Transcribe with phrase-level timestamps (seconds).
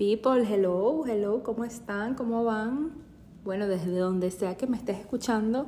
[0.00, 2.14] People, hello, hello, ¿cómo están?
[2.14, 2.92] ¿Cómo van?
[3.44, 5.66] Bueno, desde donde sea que me estés escuchando,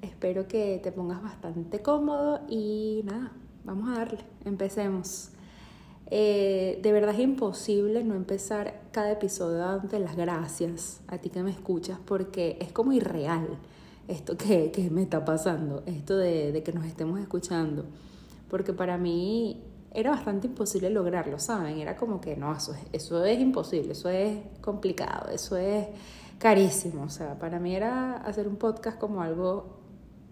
[0.00, 5.32] espero que te pongas bastante cómodo y nada, vamos a darle, empecemos.
[6.06, 11.42] Eh, de verdad es imposible no empezar cada episodio dándote las gracias a ti que
[11.42, 13.48] me escuchas porque es como irreal
[14.08, 17.84] esto que, que me está pasando, esto de, de que nos estemos escuchando.
[18.48, 19.62] Porque para mí
[19.94, 21.78] era bastante imposible lograrlo, ¿saben?
[21.78, 25.86] Era como que no, eso es, eso es imposible, eso es complicado, eso es
[26.38, 27.04] carísimo.
[27.04, 29.78] O sea, para mí era hacer un podcast como algo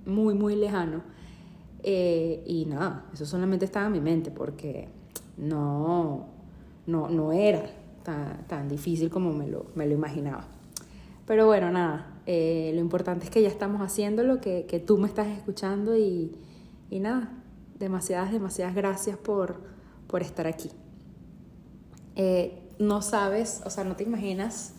[0.04, 1.02] muy, muy lejano.
[1.84, 4.88] Eh, y nada, eso solamente estaba en mi mente porque
[5.36, 6.26] no,
[6.86, 7.62] no, no era
[8.02, 10.44] tan, tan difícil como me lo, me lo imaginaba.
[11.24, 14.98] Pero bueno, nada, eh, lo importante es que ya estamos haciendo lo que, que tú
[14.98, 16.32] me estás escuchando y,
[16.90, 17.41] y nada,
[17.82, 19.60] demasiadas, demasiadas gracias por,
[20.06, 20.70] por estar aquí.
[22.14, 24.74] Eh, no sabes, o sea, no te imaginas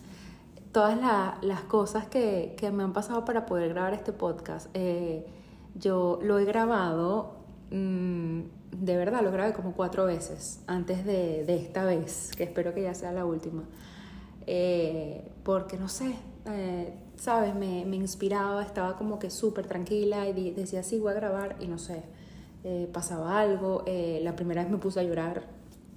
[0.72, 0.98] todas
[1.42, 4.68] las cosas que, que, me han pasado para poder grabar este podcast.
[4.74, 5.26] Eh,
[5.74, 7.36] yo lo he grabado,
[7.70, 8.40] mmm,
[8.72, 12.82] de verdad, lo grabé como cuatro veces antes de, de, esta vez, que espero que
[12.82, 13.64] ya sea la última.
[14.46, 16.16] Eh, porque no sé,
[17.16, 21.56] sabes, me, me, inspiraba, estaba como que súper tranquila y decía, sí, voy a grabar
[21.60, 22.02] y no sé
[22.64, 23.84] eh, pasaba algo.
[23.86, 25.44] Eh, la primera vez me puse a llorar,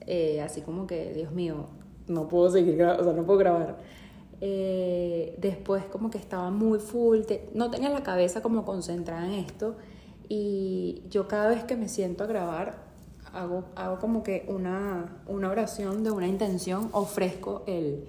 [0.06, 1.68] eh, así como que, Dios mío,
[2.08, 3.78] no puedo seguir, o sea, no puedo grabar.
[4.40, 9.76] después como que estaba muy full, te, no tenía la cabeza como concentrada en esto
[10.30, 12.88] y yo cada vez que me siento a grabar
[13.34, 18.06] hago, hago como que una, una oración de una intención, ofrezco el,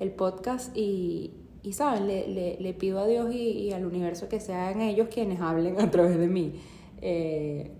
[0.00, 2.06] el podcast y, y ¿saben?
[2.06, 5.80] Le, le, le, pido a Dios y, y, al universo que sean ellos quienes hablen
[5.80, 6.60] a través de mí.
[7.02, 7.70] Eh,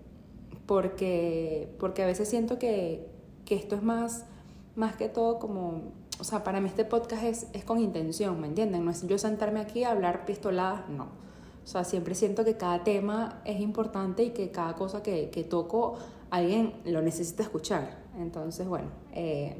[0.71, 3.05] porque, porque a veces siento que,
[3.43, 4.23] que esto es más,
[4.77, 8.47] más que todo como, o sea, para mí este podcast es, es con intención, ¿me
[8.47, 8.85] entienden?
[8.85, 11.09] No es yo sentarme aquí a hablar pistoladas, no.
[11.61, 15.43] O sea, siempre siento que cada tema es importante y que cada cosa que, que
[15.43, 15.97] toco
[16.29, 17.97] alguien lo necesita escuchar.
[18.17, 19.57] Entonces, bueno, eh,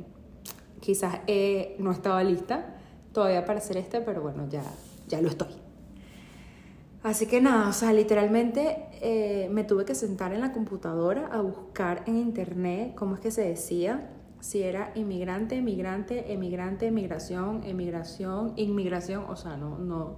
[0.79, 2.77] quizás eh, no estaba lista
[3.11, 4.63] todavía para hacer este, pero bueno, ya,
[5.09, 5.60] ya lo estoy.
[7.03, 11.41] Así que nada, o sea, literalmente eh, me tuve que sentar en la computadora a
[11.41, 18.53] buscar en internet cómo es que se decía, si era inmigrante, emigrante, emigrante, emigración, emigración,
[18.55, 20.17] inmigración, o sea, no, no,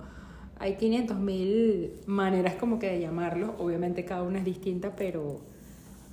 [0.59, 5.39] hay 500 mil maneras como que de llamarlo, obviamente cada una es distinta, pero,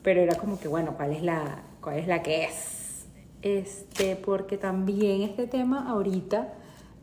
[0.04, 3.06] pero era como que, bueno, ¿cuál es la, cuál es la que es?
[3.42, 6.54] Este, porque también este tema ahorita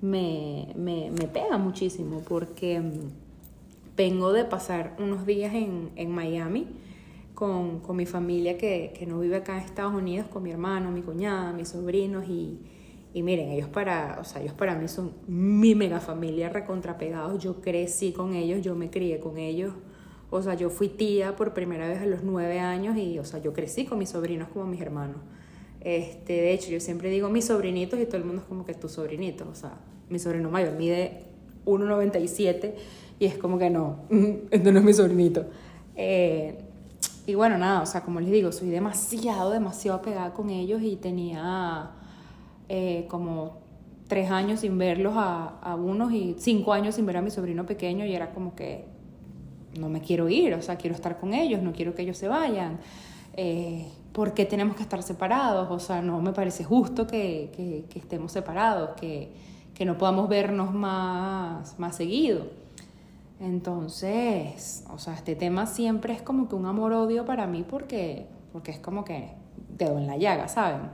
[0.02, 2.82] me, me, me pega muchísimo, porque
[3.98, 6.68] vengo de pasar unos días en, en Miami
[7.34, 10.92] con, con, mi familia que, que, no vive acá en Estados Unidos, con mi hermano,
[10.92, 12.60] mi cuñada, mis sobrinos y,
[13.14, 17.44] y miren, ellos para, o sea, ellos para mí son mi mega familia recontrapegados.
[17.44, 19.74] Yo crecí con ellos, yo me crié con ellos.
[20.30, 23.40] O sea, yo fui tía por primera vez a los nueve años y, o sea,
[23.40, 25.18] yo crecí con mis sobrinos como mis hermanos.
[25.82, 28.74] Este, de hecho, yo siempre digo mis sobrinitos y todo el mundo es como que
[28.74, 29.48] tu sobrinito.
[29.50, 31.24] O sea, mi sobrino mayor mide
[31.66, 32.74] 1,97
[33.20, 33.98] y es como que no,
[34.52, 35.46] este no es mi sobrinito.
[35.96, 36.58] Eh,
[37.26, 40.96] y bueno, nada, o sea, como les digo, soy demasiado, demasiado pegada con ellos y
[40.96, 41.92] tenía
[42.70, 43.58] eh, como
[44.08, 47.66] tres años sin verlos a, a, unos y cinco años sin ver a mi sobrino
[47.66, 48.86] pequeño y era como que
[49.78, 52.28] no me quiero ir, o sea, quiero estar con ellos, no quiero que ellos se
[52.28, 52.80] vayan.
[53.36, 55.68] Eh, ¿Por qué tenemos que estar separados?
[55.70, 59.32] O sea, no me parece justo que, que, que estemos separados, que,
[59.76, 62.48] que no podamos vernos más, más seguido.
[63.40, 68.72] Entonces, o sea, este tema siempre es como que un amor-odio para mí porque, porque
[68.72, 69.34] es como que
[69.78, 70.90] dedo en la llaga, ¿saben?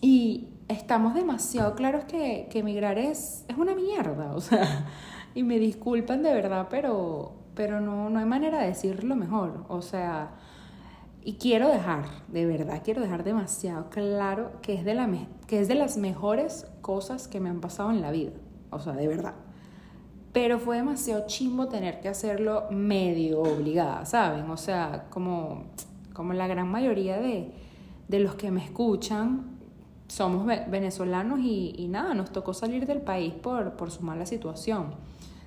[0.00, 4.86] Y estamos demasiado claros que, que emigrar es, es una mierda, o sea,
[5.34, 9.82] y me disculpan de verdad, pero, pero no, no hay manera de decirlo mejor, o
[9.82, 10.30] sea,
[11.24, 15.08] y quiero dejar, de verdad, quiero dejar demasiado claro que es de, la
[15.48, 18.32] que es de las mejores cosas que me han pasado en la vida,
[18.70, 19.34] o sea, de verdad
[20.32, 24.50] pero fue demasiado chimbo tener que hacerlo medio obligada, ¿saben?
[24.50, 25.64] O sea, como,
[26.14, 27.50] como la gran mayoría de,
[28.08, 29.52] de los que me escuchan
[30.08, 34.94] somos venezolanos y, y, nada, nos tocó salir del país por, por su mala situación.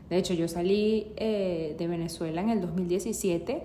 [0.10, 3.64] De hecho, yo salí eh, de Venezuela en el 2017,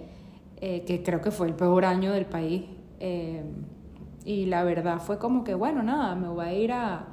[0.61, 2.65] eh, que creo que fue el peor año del país.
[2.99, 3.43] Eh,
[4.27, 7.07] y la verdad fue como que, bueno, nada, me voy a ir a,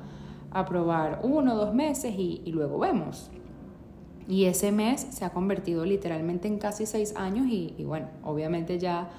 [0.52, 3.32] a probar uno o dos meses y, y luego vemos.
[4.28, 9.10] Y ese mes se ha convertido literalmente en casi seis años y, bueno, obviamente ya,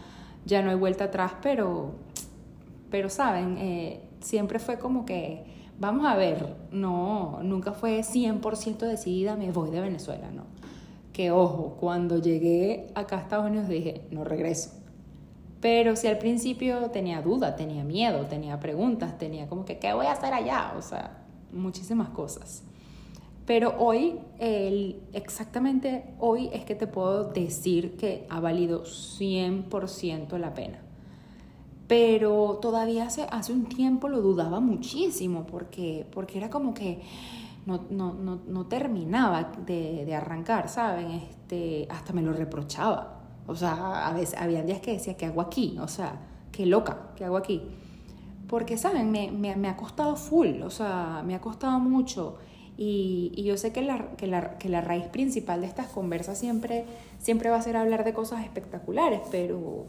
[0.45, 1.93] ya no hay vuelta atrás, pero,
[2.91, 5.45] pero saben, eh, siempre fue como que,
[5.79, 10.43] vamos a ver, no, nunca fue 100% decidida, me voy de Venezuela, no.
[11.15, 14.73] Que ojo, cuando llegué acá a Estados Unidos dije, no regreso.
[15.61, 20.07] Pero si al principio tenía duda, tenía miedo, tenía preguntas, tenía como que, ¿qué voy
[20.07, 20.75] a hacer allá?
[20.79, 22.63] O sea, muchísimas cosas.
[23.49, 30.53] Pero hoy, el, exactamente hoy es que te puedo decir que ha valido 100% la
[30.53, 30.83] pena.
[31.87, 37.01] Pero todavía hace, hace un tiempo lo dudaba muchísimo porque, porque era como que
[37.65, 41.13] no, no, no, no terminaba de, de, arrancar, ¿saben?
[41.13, 43.23] Este, hasta me lo reprochaba.
[43.47, 45.79] O sea, a veces había días que decía, ¿qué hago aquí?
[45.81, 46.21] O sea,
[46.53, 47.63] qué loca, ¿qué hago aquí?
[48.47, 49.11] Porque, ¿saben?
[49.11, 52.37] Me, me, me ha costado full, o sea, me ha costado mucho
[52.81, 56.85] y, yo sé que la, que, la, que la, raíz principal de estas conversas siempre,
[57.19, 59.87] siempre va a ser hablar de cosas espectaculares, pero,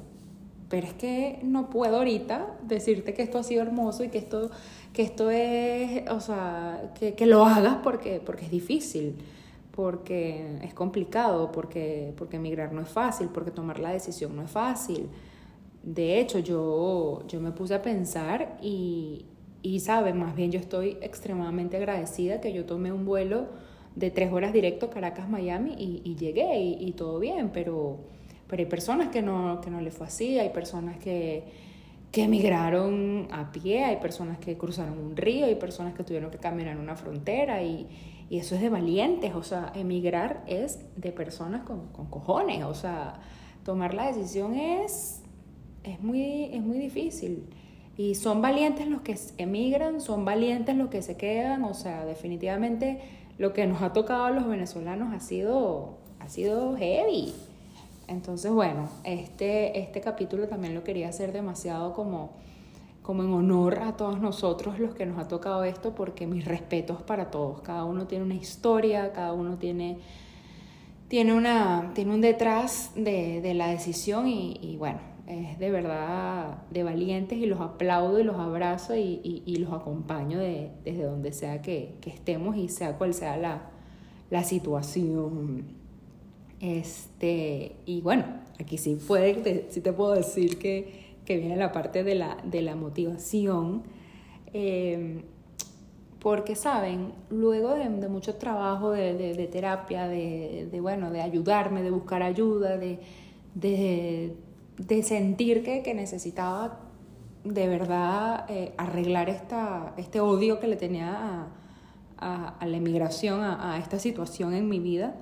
[0.70, 4.50] pero es que no puedo ahorita decirte que esto ha sido hermoso y que esto,
[4.92, 9.18] que esto es, o sea, que, que lo hagas porque, porque es difícil,
[9.76, 14.50] porque es complicado, porque, porque emigrar no es fácil, porque tomar la decisión no es
[14.50, 15.08] fácil.
[15.84, 19.28] De hecho, yo, yo me puse a pensar y,
[19.62, 23.48] y sabe, más bien yo estoy extremadamente agradecida que yo tomé un vuelo
[23.96, 27.98] de tres horas directo Caracas-Miami y, llegué y, todo bien, pero,
[28.48, 31.44] pero hay personas que no, que no le fue así, hay personas que,
[32.12, 36.38] que emigraron a pie, hay personas que cruzaron un río, hay personas que tuvieron que
[36.38, 37.88] caminar una frontera y,
[38.30, 42.74] y eso es de valientes, o sea, emigrar es de personas con, con cojones, o
[42.74, 43.20] sea,
[43.66, 45.24] tomar la decisión es,
[45.84, 47.44] es, muy, es muy difícil.
[48.00, 53.02] Y son valientes los que emigran, son valientes los que se quedan, o sea, definitivamente
[53.38, 57.34] lo que nos ha tocado a los venezolanos ha sido, ha sido heavy.
[58.08, 62.38] Entonces, bueno, este, este capítulo también lo quería hacer demasiado como,
[63.02, 67.02] como en honor a todos nosotros los que nos ha tocado esto, porque mis respetos
[67.02, 67.60] para todos.
[67.64, 69.98] Cada uno tiene una historia, cada uno tiene,
[71.10, 76.64] tiene, una, tiene un detrás de, de la decisión y, y bueno, es de verdad
[76.72, 81.32] de valientes y los aplaudo y los abrazo y, y, los acompaño de, desde donde
[81.32, 83.70] sea que, que, estemos y sea cual sea la,
[84.32, 85.66] la situación.
[86.60, 88.26] Este, y bueno,
[88.60, 92.64] aquí sí, puede, sí te puedo decir que, que viene la parte de la, de
[92.64, 93.84] la motivación.
[94.52, 95.22] Eh,
[96.20, 97.14] porque, ¿saben?
[97.30, 102.78] Luego de, de mucho trabajo de, de terapia, de, bueno, de ayudarme, de buscar ayuda,
[102.78, 103.00] de,
[104.80, 106.80] de sentir que, que necesitaba
[107.44, 111.48] de verdad eh, arreglar esta, este odio que le tenía
[112.18, 115.16] a, la emigración, a, a, esta situación en mi vida,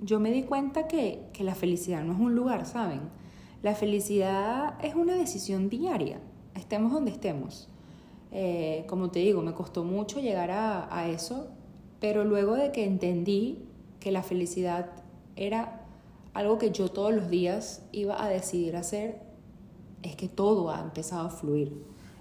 [0.00, 3.00] yo me di cuenta que, que, la felicidad no es un lugar, ¿saben?
[3.62, 6.18] La felicidad es una decisión diaria,
[6.54, 7.68] estemos donde estemos.
[8.32, 11.48] Eh, como te digo, me costó mucho llegar a, a eso,
[12.00, 13.66] pero luego de que entendí
[14.00, 14.90] que la felicidad
[15.36, 15.83] era
[16.34, 19.20] algo que yo todos los días iba a decidir hacer,
[20.02, 21.72] es que todo ha empezado a fluir,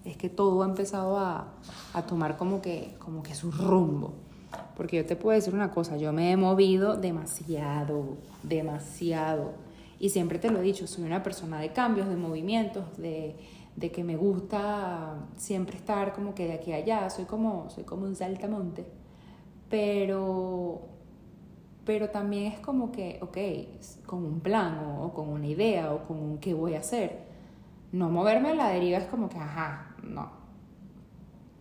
[0.06, 1.56] es que todo ha empezado a,
[1.94, 4.14] a tomar como que, como que su rumbo.
[4.76, 9.52] Porque yo te puedo decir una cosa, yo me he movido demasiado, demasiado.
[10.00, 13.36] Y siempre te lo he dicho, soy una persona de cambios, de movimientos, de,
[13.76, 17.84] de que me gusta siempre estar como que de aquí a allá, soy como, soy
[17.84, 18.86] como un saltamonte.
[19.70, 20.93] Pero
[21.86, 26.18] pero también es como que, ok, con un plan o, con una idea o con
[26.18, 27.24] un qué voy a hacer.
[27.92, 30.32] No moverme a la deriva es como que, ajá, no.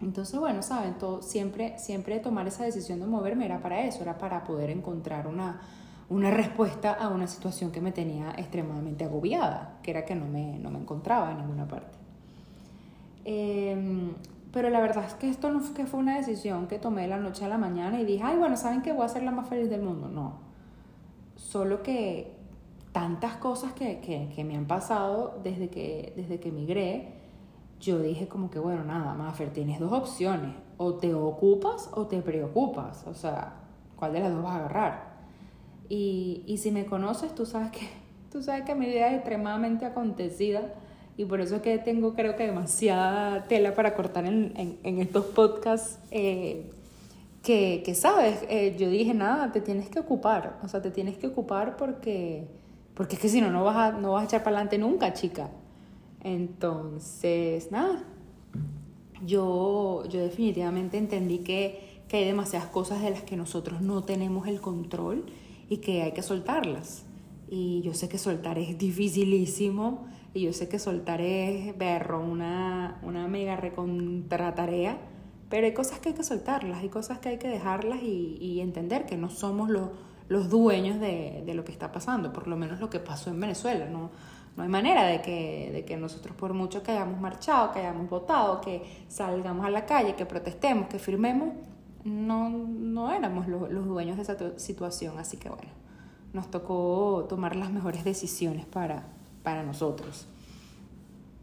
[0.01, 4.19] Entonces, bueno, saben, todo, siempre, siempre tomar esa decisión de moverme era para eso, era
[4.19, 5.61] para poder encontrar una,
[6.09, 10.59] una respuesta a una situación que me tenía extremadamente agobiada, que era que no me,
[10.59, 11.99] no me encontraba en ninguna parte.
[13.25, 14.13] Eh,
[14.53, 17.09] pero la verdad es que esto no fue, que fue una decisión que tomé de
[17.09, 19.31] la noche a la mañana y dije, ay, bueno, ¿saben que voy a ser la
[19.31, 20.09] más feliz del mundo?
[20.09, 20.35] No.
[21.37, 22.37] Solo que
[22.93, 27.15] tantas cosas que, que, que me han pasado desde que, desde que emigré,
[27.81, 30.55] yo dije como que, bueno, nada, Maffer, tienes dos opciones.
[30.77, 33.07] O te ocupas o te preocupas.
[33.07, 33.55] O sea,
[33.97, 35.13] ¿cuál de las dos vas a agarrar?
[35.89, 37.89] Y, y si me conoces, tú sabes que,
[38.31, 40.75] tú sabes que mi vida es extremadamente acontecida
[41.17, 45.27] y por eso es que tengo creo que demasiada tela para cortar en, en, estos
[45.27, 46.71] podcasts eh,
[47.43, 51.19] que, que, sabes, eh, yo dije, nada, te tienes que ocupar, o sea, te tienes
[51.19, 52.47] que ocupar porque,
[52.95, 55.13] porque es que si no, no vas a, no vas a echar para adelante nunca,
[55.13, 55.51] chica.
[56.23, 58.05] Entonces, nada,
[59.27, 64.47] yo, yo definitivamente entendí que, que hay demasiadas cosas de las que nosotros no tenemos
[64.47, 65.25] el control
[65.69, 67.05] y que hay que soltarlas.
[67.49, 72.99] Y yo sé que soltar es dificilísimo, y yo sé que soltar es berro, una,
[73.03, 74.99] una mega recontratarea,
[75.49, 78.61] pero hay cosas que hay que soltarlas, hay cosas que hay que dejarlas y, y
[78.61, 79.91] entender que no somos los,
[80.29, 83.39] los dueños de, de, lo que está pasando, por lo menos lo que pasó en
[83.39, 84.11] Venezuela, no,
[84.57, 88.09] no hay manera de que, de que nosotros por mucho que hayamos marchado, que hayamos
[88.09, 91.51] votado, que salgamos a la calle, que protestemos, que firmemos,
[92.05, 95.71] no, no éramos los, los dueños de esa situación, así que bueno,
[96.33, 99.05] nos tocó tomar las mejores decisiones para,
[99.43, 100.27] para nosotros.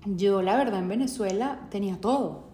[0.06, 2.50] Yo la verdad en Venezuela tenía todo.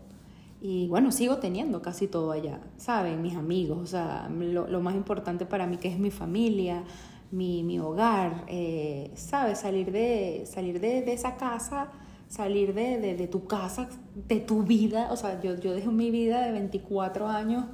[0.61, 3.21] Y bueno, sigo teniendo casi todo allá, ¿saben?
[3.21, 6.83] Mis amigos, o sea, lo, lo más importante para mí que es mi familia,
[7.31, 9.59] mi, mi hogar, eh, ¿sabes?
[9.59, 11.89] Salir, de, salir de, de esa casa,
[12.27, 13.89] salir de, de, de, tu casa,
[14.27, 17.65] de tu vida, o sea, yo, yo dejé mi vida de 24 años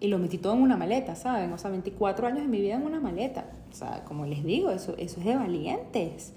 [0.00, 1.52] y lo metí todo en una maleta, ¿saben?
[1.52, 3.50] O sea, 24 años de mi vida en una maleta.
[3.70, 6.32] O sea, como les digo, eso, eso es de valientes.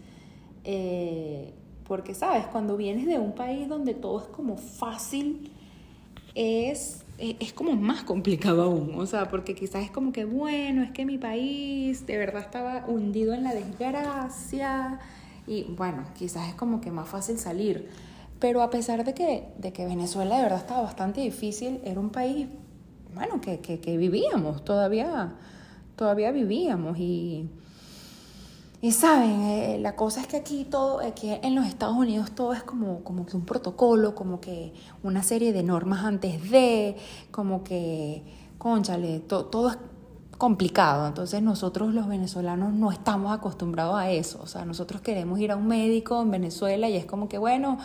[0.64, 1.54] Eh,
[1.86, 2.46] porque, ¿sabes?
[2.48, 5.52] Cuando vienes de un país donde todo es como fácil,
[6.34, 8.96] es, es como más complicado aún.
[8.98, 12.86] O sea, porque quizás es como que, bueno, es que mi país de verdad estaba
[12.88, 15.00] hundido en la desgracia.
[15.46, 17.90] Y bueno, quizás es como que más fácil salir.
[18.40, 22.10] Pero a pesar de que, de que Venezuela de verdad estaba bastante difícil, era un
[22.10, 22.48] país,
[23.14, 25.36] bueno, que, que, que vivíamos, todavía,
[25.96, 26.98] todavía vivíamos.
[26.98, 27.50] Y,
[28.84, 32.52] y saben, eh, la cosa es que aquí todo, aquí en los Estados Unidos todo
[32.52, 34.74] es como, como que un protocolo, como que
[35.04, 36.98] una serie de normas antes de,
[37.32, 38.26] como que,
[38.58, 39.78] conchale, to, todo es
[40.38, 41.08] complicado.
[41.08, 44.42] Entonces nosotros los venezolanos no estamos acostumbrados a eso.
[44.44, 47.78] O sea, nosotros queremos ir a un médico en Venezuela y es como que, bueno,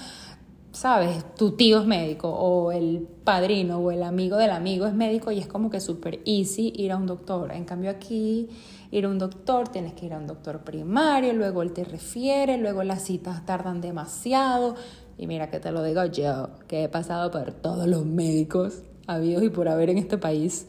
[0.72, 5.30] sabes, tu tío es médico o el padrino o el amigo del amigo es médico
[5.30, 7.52] y es como que súper easy ir a un doctor.
[7.52, 8.48] En cambio aquí
[8.90, 12.56] ir a un doctor, tienes que ir a un doctor primario, luego él te refiere,
[12.58, 14.74] luego las citas tardan demasiado.
[15.16, 19.42] Y mira que te lo digo yo, que he pasado por todos los médicos habidos
[19.42, 20.66] y por haber en este país.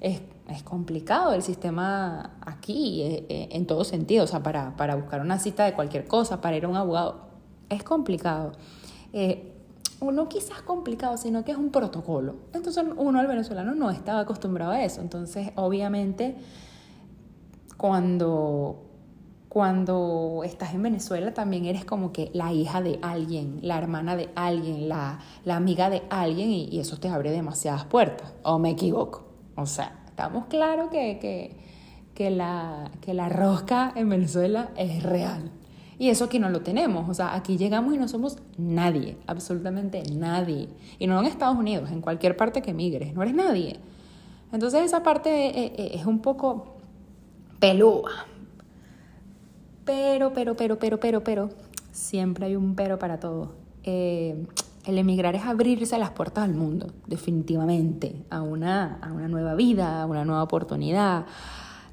[0.00, 4.94] Es, es complicado el sistema aquí, eh, eh, en todo sentido, o sea, para, para
[4.94, 7.28] buscar una cita de cualquier cosa, para ir a un abogado,
[7.68, 8.52] es complicado.
[9.12, 9.54] Eh,
[10.00, 12.36] no quizás complicado, sino que es un protocolo.
[12.52, 15.00] Entonces uno, el venezolano, no estaba acostumbrado a eso.
[15.00, 16.36] Entonces, obviamente,
[17.78, 18.82] cuando,
[19.48, 24.28] cuando estás en Venezuela también eres como que la hija de alguien, la hermana de
[24.34, 28.34] alguien, la, la amiga de alguien y, y, eso te abre demasiadas puertas.
[28.42, 29.28] ¿O me equivoco?
[29.54, 31.56] O sea, estamos claros que, que,
[32.14, 35.52] que, la, que la rosca en Venezuela es real.
[36.00, 37.08] Y eso aquí no lo tenemos.
[37.08, 40.68] O sea, aquí llegamos y no somos nadie, absolutamente nadie.
[40.98, 43.78] Y no en Estados Unidos, en cualquier parte que migres, no eres nadie.
[44.52, 46.77] Entonces esa parte es un poco
[47.58, 48.26] pelúa.
[49.84, 51.50] Pero, pero, pero, pero, pero, pero,
[51.92, 53.52] siempre hay un pero para todo.
[53.84, 54.46] Eh,
[54.84, 60.02] el emigrar es abrirse las puertas del mundo, definitivamente, a una, a una nueva vida,
[60.02, 61.26] a una nueva oportunidad.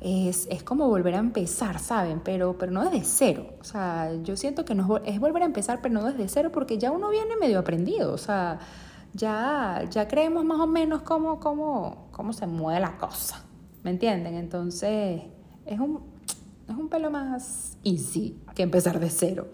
[0.02, 2.22] Es, es, como volver a empezar, ¿saben?
[2.24, 3.56] Pero, pero no desde cero.
[3.60, 6.78] O sea, yo siento que no es volver a empezar, pero no desde cero, porque
[6.78, 8.14] ya uno viene medio aprendido.
[8.14, 8.60] O sea,
[9.14, 13.44] ya, ya creemos más o menos cómo, cómo, cómo se mueve la cosa.
[13.84, 14.36] ¿Me entienden?
[14.36, 15.22] Entonces,
[15.66, 16.02] es un,
[16.70, 19.48] es un pelo más easy que empezar de cero.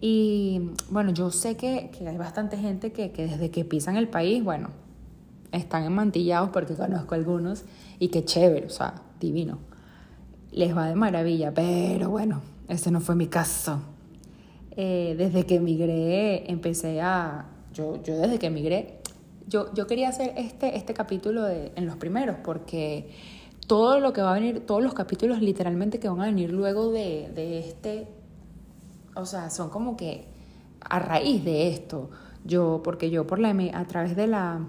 [0.00, 4.08] Y bueno, yo sé que, que hay bastante gente que, que, desde que pisan el
[4.08, 4.70] país, bueno,
[5.52, 7.64] están enmantillados porque conozco algunos
[7.98, 9.58] y qué chévere, o sea, divino.
[10.50, 13.80] Les va de maravilla, pero bueno, ese no fue mi caso.
[14.76, 17.46] Eh, desde que emigré, empecé a.
[17.72, 18.98] Yo, yo desde que emigré,
[19.46, 23.10] yo, yo quería hacer este, este capítulo de, en los primeros porque
[23.66, 26.90] todo lo que va a venir, todos los capítulos literalmente que van a venir luego
[26.90, 28.08] de, de este,
[29.14, 30.26] o sea, son como que
[30.80, 32.10] a raíz de esto,
[32.44, 34.60] yo, porque yo por la, a través de la,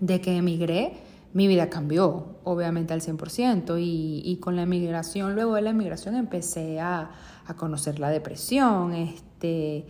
[0.00, 0.94] de que emigré,
[1.32, 6.16] mi vida cambió, obviamente al 100%, y, y con la emigración, luego de la emigración
[6.16, 7.10] empecé a,
[7.46, 9.86] a conocer la depresión, este,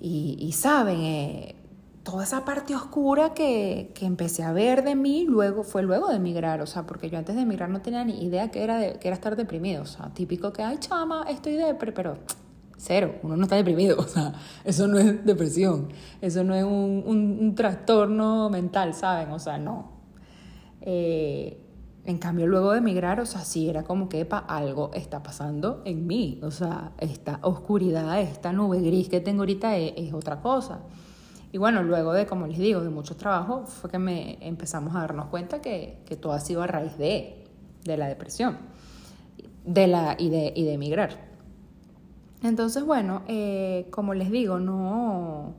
[0.00, 1.54] y, y saben, eh,
[2.04, 6.16] toda esa parte oscura que, que, empecé a ver de mí luego fue luego de
[6.16, 9.08] emigrar, o sea, porque yo antes de emigrar no tenía ni idea que era, que
[9.08, 12.18] era estar deprimido, o sea, típico que, ay, chama, estoy depre, pero
[12.76, 14.34] cero, uno no está deprimido, o sea,
[14.64, 15.88] eso no es depresión,
[16.20, 19.30] eso no es un, un, trastorno mental, ¿saben?
[19.30, 19.92] O sea, no.
[20.82, 21.58] Eh,
[22.04, 25.80] en cambio, luego de emigrar, o sea, sí, era como que, epa, algo está pasando
[25.86, 30.42] en mí, o sea, esta oscuridad, esta nube gris que tengo ahorita es, es otra
[30.42, 30.80] cosa.
[31.54, 35.02] Y bueno, luego de, como les digo, de mucho trabajo, fue que me empezamos a
[35.02, 37.44] darnos cuenta que, todo ha sido a raíz de,
[37.84, 38.58] de la depresión
[39.64, 41.10] de la, y, de, y de emigrar.
[42.42, 45.54] Entonces, bueno, eh, como les digo, no,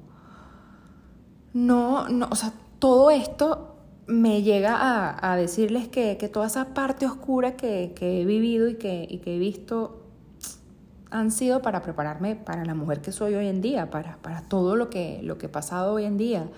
[1.54, 6.74] no, no, o sea, todo esto me llega a, a decirles que, que, toda esa
[6.74, 10.05] parte oscura que, que he vivido y que, y que he visto
[11.16, 14.76] han sido para prepararme para la mujer que soy hoy en día, para, para todo
[14.76, 16.50] lo que, lo que he pasado hoy en día.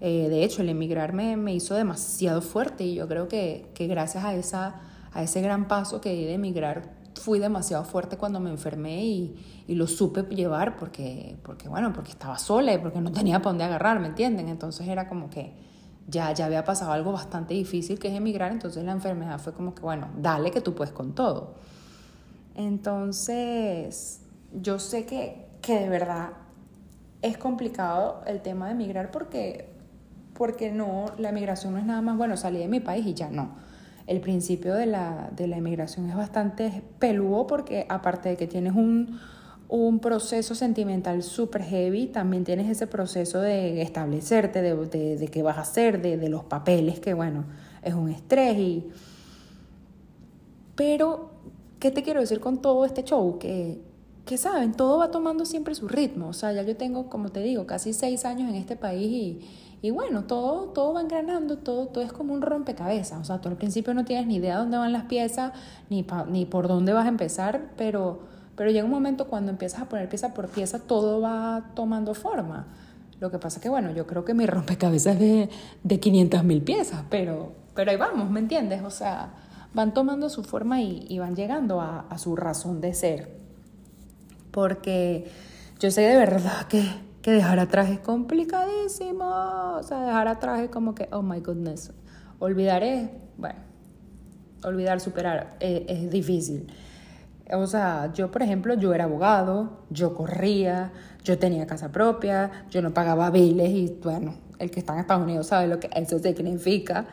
[0.00, 3.86] Eh, de hecho, el emigrar me, me, hizo demasiado fuerte y yo creo que, que
[3.86, 4.76] gracias a, esa,
[5.12, 9.64] a ese gran paso que di de emigrar fui demasiado fuerte cuando me enfermé y,
[9.66, 13.50] y, lo supe llevar porque, porque, bueno, porque estaba sola y porque no tenía para
[13.50, 14.48] dónde agarrar, ¿me entienden?
[14.48, 15.54] Entonces era como que
[16.06, 19.74] ya, ya había pasado algo bastante difícil que es emigrar, entonces la enfermedad fue como
[19.74, 21.54] que, bueno, dale que tú puedes con todo.
[22.56, 24.22] Entonces,
[24.60, 26.30] yo sé que, que de verdad
[27.22, 29.68] es complicado el tema de emigrar porque,
[30.34, 33.28] porque no, la emigración no es nada más, bueno, salí de mi país y ya
[33.28, 33.56] no.
[34.06, 38.74] El principio de la, de la emigración es bastante peludo porque aparte de que tienes
[38.74, 39.18] un,
[39.68, 45.42] un proceso sentimental súper heavy, también tienes ese proceso de establecerte, de, de, de, qué
[45.42, 47.44] vas a hacer, de, de los papeles, que bueno,
[47.82, 48.88] es un estrés y...
[50.76, 51.30] Pero,
[51.78, 53.38] ¿qué te quiero decir con todo este show?
[53.38, 53.80] Que,
[54.24, 56.28] que saben, todo va tomando siempre su ritmo.
[56.28, 59.40] O sea, ya yo tengo, como te digo, casi seis años en este país y
[59.82, 63.20] y bueno, todo, todo va engranando, todo, todo es como un rompecabezas.
[63.20, 65.52] O sea, tú al principio no tienes ni idea de dónde van las piezas,
[65.90, 68.20] ni, ni por dónde vas a empezar, pero,
[68.56, 72.66] pero llega un momento cuando empiezas a poner pieza por pieza, todo va tomando forma.
[73.20, 75.50] Lo que pasa que, bueno, yo creo que mi rompecabezas es de,
[75.84, 78.82] de 500 mil piezas, pero, pero ahí vamos, ¿me entiendes?
[78.82, 79.34] O sea,
[79.76, 83.36] van tomando su forma y, van llegando a, su razón de ser.
[84.50, 85.30] Porque
[85.78, 86.82] yo sé de verdad que
[87.26, 89.24] que dejar atrás es complicadísimo.
[89.78, 91.92] O sea, dejar atrás es como que, oh my goodness.
[92.38, 93.58] Olvidar es, bueno,
[94.62, 96.72] olvidar, superar es, eh, es difícil.
[97.52, 100.92] O sea, yo, por ejemplo, yo era abogado, yo corría,
[101.24, 105.24] yo tenía casa propia, yo no pagaba biles y, bueno, el que está en Estados
[105.24, 107.06] Unidos sabe lo que eso significa.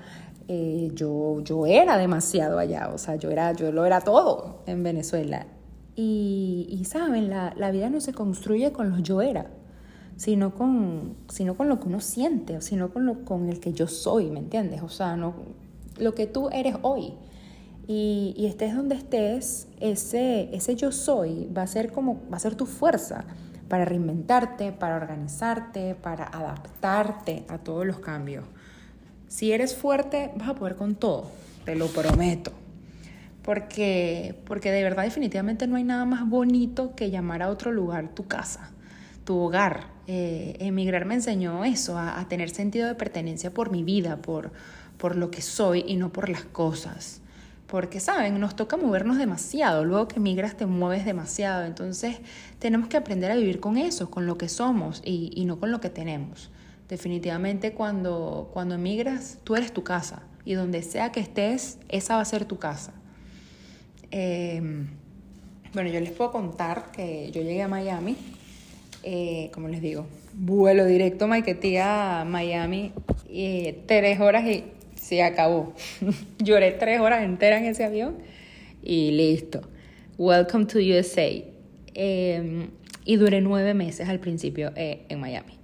[0.48, 4.84] Eh, yo, yo era demasiado allá, o sea, yo, era, yo lo era todo en
[4.84, 5.48] Venezuela.
[5.96, 9.48] Y, y saben, la, la vida no se construye con los yo era
[10.16, 13.88] sino con, sino con lo que uno siente, sino con, lo, con el que yo
[13.88, 14.82] soy, ¿me entiendes?
[14.82, 15.34] O sea, no,
[15.98, 17.14] lo que tú eres hoy.
[17.88, 22.40] Y, y estés donde estés, ese, ese yo soy va a ser como, va a
[22.40, 23.26] ser tu fuerza
[23.68, 28.46] para reinventarte, para organizarte, para adaptarte a todos los cambios.
[29.34, 31.32] Si eres fuerte, vas a poder con todo,
[31.66, 32.52] te lo prometo.
[33.42, 38.10] Porque, porque de verdad definitivamente no hay nada más bonito que llamar a otro lugar
[38.14, 38.70] tu casa,
[39.26, 44.18] tu hogar, eh, emigrar me enseñó eso, a, tener sentido de pertenencia por mi vida,
[44.18, 44.52] por,
[45.00, 47.20] por lo que soy y no por las cosas.
[47.66, 48.40] Porque, ¿saben?
[48.40, 49.84] Nos toca movernos demasiado.
[49.84, 51.66] Luego que emigras te mueves demasiado.
[51.66, 52.18] Entonces
[52.60, 55.82] tenemos que aprender a vivir con eso, con lo que somos y no con lo
[55.82, 56.52] que tenemos.
[56.94, 60.22] Definitivamente cuando, cuando emigras, tú eres tu casa.
[60.46, 62.94] Y donde sea que estés, esa va a ser tu casa.
[64.12, 64.62] Eh,
[65.74, 68.16] bueno, yo les puedo contar que yo llegué a Miami
[69.02, 72.92] eh, como les digo, vuelo directo a Miami,
[73.28, 75.74] y tres horas y se acabó.
[76.38, 78.20] Lloré tres horas enteras en ese avión
[78.84, 79.62] y listo.
[80.20, 81.44] Welcome to USA.
[81.96, 82.70] Em,
[83.04, 85.63] y duré nueve meses al principio eh, en Miami.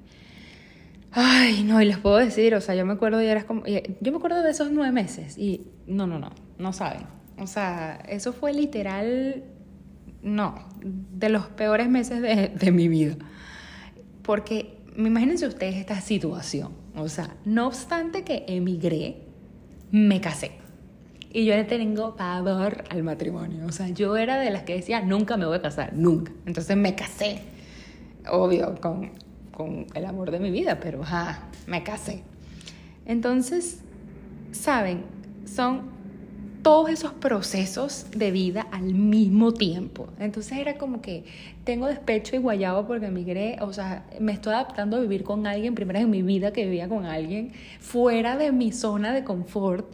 [1.11, 4.11] Ay, no, y les puedo decir, o sea, yo me acuerdo y eras como, yo
[4.11, 7.07] me acuerdo de esos nueve meses y no, no, no, no saben.
[7.39, 9.43] O sea, eso fue literal
[10.21, 13.15] no, de los peores meses de, de mi vida.
[14.21, 16.73] Porque imagínense ustedes esta situación.
[16.95, 19.23] O sea, no obstante que emigré,
[19.91, 20.51] me casé.
[21.31, 23.65] Y yo le tengo pavor al matrimonio.
[23.67, 26.31] O sea, yo era de las que decía, nunca me voy a casar, nunca.
[26.45, 27.39] Entonces me casé.
[28.29, 29.11] Obvio, con,
[29.59, 32.23] con el amor de mi vida, pero ja, me casé.
[33.05, 33.81] Entonces,
[34.53, 35.03] ¿saben?
[35.43, 35.81] Son
[36.61, 40.07] todos esos procesos de vida al mismo tiempo.
[40.17, 41.25] Entonces era como que
[41.65, 45.75] tengo despecho y guayabo porque emigré, o sea, me estoy adaptando a vivir con alguien,
[45.75, 49.91] primera en mi vida que vivía con alguien, fuera de mi zona de confort.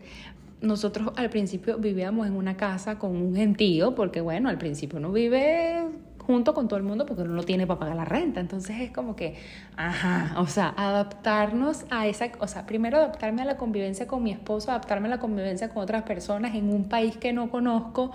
[0.61, 5.11] Nosotros al principio vivíamos en una casa con un gentío, porque bueno, al principio uno
[5.11, 5.85] vive
[6.25, 8.39] junto con todo el mundo porque uno no tiene para pagar la renta.
[8.39, 9.35] Entonces es como que,
[9.77, 14.31] ajá, o sea, adaptarnos a esa, o sea, primero adaptarme a la convivencia con mi
[14.31, 18.11] esposo, adaptarme a la convivencia con otras personas en un país que no conozco.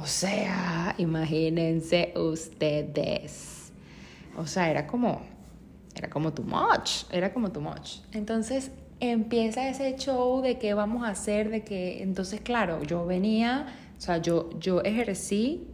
[0.00, 3.72] O sea, imagínense ustedes.
[4.36, 5.22] O sea, era como,
[5.94, 8.00] era como too much, era como too much.
[8.12, 13.66] Entonces empieza ese show de qué vamos a hacer, de que, entonces, claro, yo venía,
[13.96, 15.68] o sea, yo, yo ejercí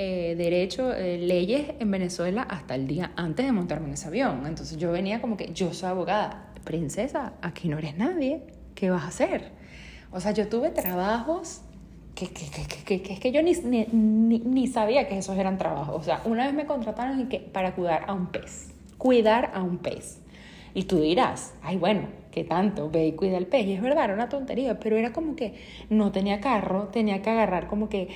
[0.00, 4.46] eh, derecho, eh, leyes en Venezuela hasta el día antes de montarme en ese avión.
[4.46, 8.44] Entonces yo venía como que, yo soy abogada, princesa, aquí no eres nadie,
[8.76, 9.50] ¿qué vas a hacer?
[10.12, 11.62] O sea, yo tuve trabajos
[12.14, 12.46] que, que,
[12.84, 15.96] que, que es que yo ni, ni, ni, sabía que esos eran trabajos.
[15.96, 19.62] O sea, una vez me contrataron y que, para cuidar a un pez, cuidar a
[19.62, 20.20] un pez.
[20.74, 22.88] Y tú dirás, ay, bueno, ¿qué tanto?
[22.90, 23.66] Ve y cuida el pez.
[23.66, 25.54] Y es verdad, era una tontería, pero era como que
[25.90, 28.08] no tenía carro, tenía que agarrar como que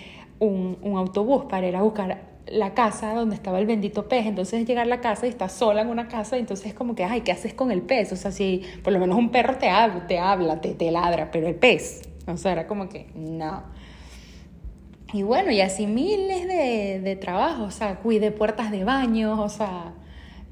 [0.46, 4.66] un, un autobús para ir a buscar la casa donde estaba el bendito pez, entonces
[4.66, 7.20] llegar a la casa y estás sola en una casa, entonces es como que, ay,
[7.20, 8.12] ¿qué haces con el pez?
[8.12, 11.30] O sea, si por lo menos un perro te, habla, te habla, te, te ladra,
[11.30, 13.62] pero el pez, o sea, era como que, no.
[15.12, 19.48] Y bueno, y así miles de, de trabajos, o sea, cuide puertas de baños, o
[19.48, 19.92] sea,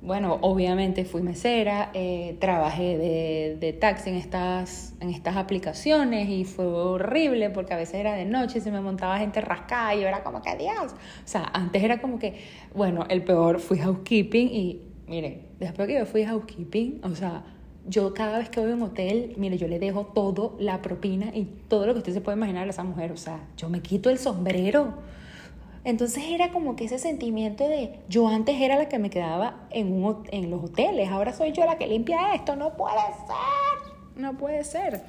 [0.03, 6.45] bueno, obviamente fui mesera, eh, trabajé de, de, taxi en estas, en estas aplicaciones y
[6.45, 10.01] fue horrible porque a veces era de noche y se me montaba gente rascada y
[10.01, 10.93] yo era como que Dios.
[10.93, 12.41] O sea, antes era como que,
[12.75, 17.43] bueno, el peor fui housekeeping y miren, después que yo fui housekeeping, o sea,
[17.87, 21.27] yo cada vez que voy a un hotel, mire, yo le dejo todo, la propina
[21.35, 23.13] y todo lo que usted se puede imaginar a esa mujer.
[23.13, 24.95] O sea, yo me quito el sombrero.
[25.85, 29.93] Entonces era como que ese sentimiento de yo antes era la que me quedaba en,
[29.93, 34.37] un, en los hoteles, ahora soy yo la que limpia esto, no puede ser, no
[34.37, 35.03] puede ser.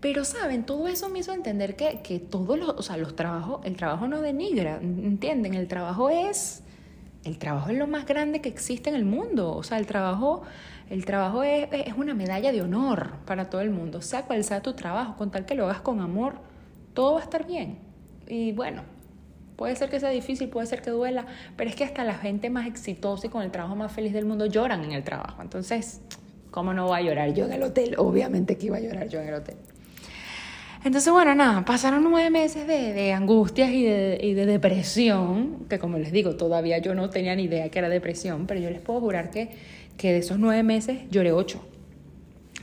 [0.00, 0.64] Pero, ¿saben?
[0.64, 4.06] Todo eso me hizo entender que, que todos los, o sea, los trabajos, el trabajo
[4.06, 5.54] no denigra, ¿entienden?
[5.54, 6.62] El trabajo es,
[7.24, 10.42] el trabajo es lo más grande que existe en el mundo, o sea, el trabajo,
[10.90, 14.60] el trabajo es, es una medalla de honor para todo el mundo, sea cual sea
[14.60, 16.34] tu trabajo, con tal que lo hagas con amor,
[16.94, 17.78] todo va a estar bien.
[18.28, 18.82] Y bueno,
[19.58, 22.48] Puede ser que sea difícil, puede ser que duela, pero es que hasta la gente
[22.48, 25.42] más exitosa y con el trabajo más feliz del mundo lloran en el trabajo.
[25.42, 26.00] Entonces,
[26.52, 27.96] ¿cómo no va a llorar yo en el hotel?
[27.98, 29.56] Obviamente que iba a llorar yo en el hotel.
[30.84, 35.98] Entonces, bueno, nada, pasaron nueve meses de, angustias y de, y de, depresión, que como
[35.98, 39.00] les digo, todavía yo no tenía ni idea que era depresión, pero yo les puedo
[39.00, 39.50] jurar que,
[39.96, 41.60] que de esos nueve meses lloré ocho.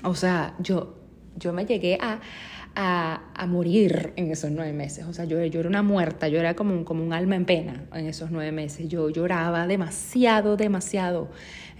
[0.01, 0.95] O sea, yo,
[1.35, 2.21] yo me llegué a,
[2.75, 5.05] a, a, morir en esos nueve meses.
[5.05, 7.45] O sea, yo, yo era una muerta, yo era como un, como un alma en
[7.45, 8.87] pena en esos nueve meses.
[8.89, 11.29] Yo lloraba demasiado, demasiado.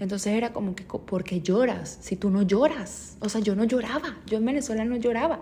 [0.00, 1.98] Entonces era como que, ¿por qué lloras?
[2.00, 3.16] Si tú no lloras.
[3.20, 5.40] O sea, yo no lloraba, yo en Venezuela no lloraba.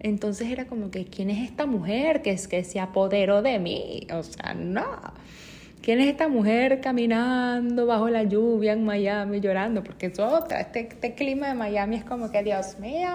[0.00, 4.06] Entonces era como que, ¿quién es esta mujer que es que se apoderó de mí?
[4.12, 4.84] O sea, no.
[5.82, 9.82] ¿Quién es esta mujer caminando bajo la lluvia en Miami llorando?
[9.82, 13.10] Porque es otra, este, este, clima de Miami es como que, Dios mío,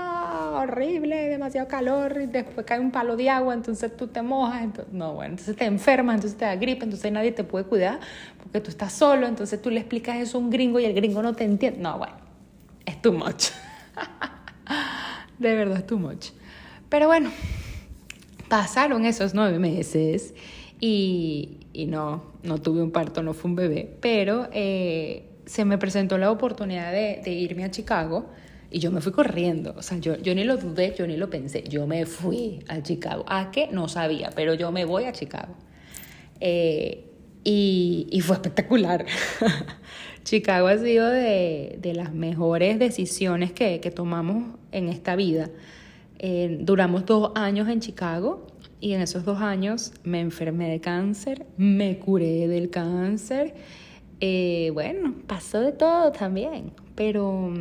[0.53, 4.93] horrible, demasiado calor, y después cae un palo de agua, entonces tú te mojas, entonces,
[4.93, 7.99] no, bueno, entonces te enfermas, entonces te da gripe, entonces nadie te puede cuidar
[8.47, 11.21] porque tú estás solo, entonces tú le explicas eso a un gringo y el gringo
[11.21, 11.79] no te entiende.
[11.81, 12.15] No, bueno,
[12.85, 13.49] es too much.
[15.39, 16.27] de verdad es too much.
[16.87, 17.29] Pero bueno,
[18.47, 20.33] pasaron esos nueve meses
[20.79, 25.77] y, y no, no tuve un parto, no fue un bebé, pero eh, se me
[25.77, 28.31] presentó la oportunidad de, de, irme a Chicago
[28.71, 31.29] y yo me fui corriendo, o sea, yo, yo ni lo dudé, yo ni lo
[31.29, 35.11] pensé, yo me fui a Chicago, a qué no sabía, pero yo me voy a
[35.11, 35.53] Chicago.
[36.39, 37.05] Eh,
[37.43, 39.05] y, y, fue espectacular.
[40.23, 45.51] Chicago ha sido de, de, las mejores decisiones que, que tomamos en esta vida.
[46.17, 48.47] Eh, duramos dos años en Chicago
[48.79, 53.55] y en esos dos años me enfermé de cáncer, me curé del cáncer.
[54.19, 57.53] Eh, bueno, pasó de todo también, pero,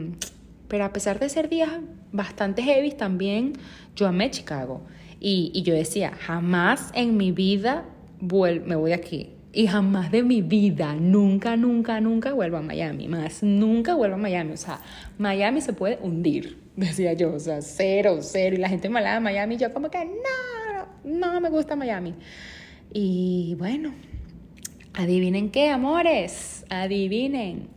[0.69, 1.71] pero a pesar de ser días
[2.13, 3.55] bastante heavy, también
[3.95, 4.83] yo amé Chicago.
[5.21, 7.85] Y, y yo decía, jamás en mi vida
[8.21, 9.31] me voy aquí.
[9.53, 13.09] Y jamás de mi vida, nunca, nunca, nunca vuelvo a Miami.
[13.09, 14.53] Más, nunca vuelvo a Miami.
[14.53, 14.81] O sea,
[15.17, 17.33] Miami se puede hundir, decía yo.
[17.33, 18.57] O sea, cero, cero.
[18.57, 20.56] Y la gente me hablaba de Miami yo como que, no,
[21.07, 22.15] no me gusta Miami.
[22.93, 23.95] Y bueno,
[24.95, 27.69] adivinen qué, amores, adivinen.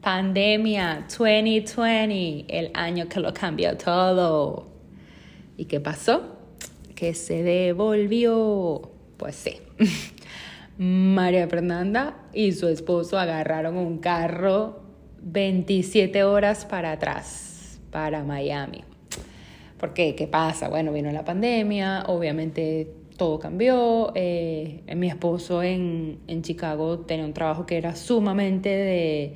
[0.00, 4.68] Pandemia 2020, el año que lo cambió todo.
[5.56, 6.38] ¿Y qué pasó?
[6.94, 8.92] Que se devolvió.
[9.16, 9.56] Pues sí.
[10.78, 14.82] María Fernanda y su esposo agarraron un carro
[15.22, 18.84] 27 horas para atrás, para Miami.
[19.78, 20.14] ¿Por qué?
[20.14, 20.68] ¿Qué pasa?
[20.68, 24.12] Bueno, vino la pandemia, obviamente todo cambió.
[24.14, 29.34] Eh, mi esposo en, en, Chicago tenía un trabajo que era sumamente de,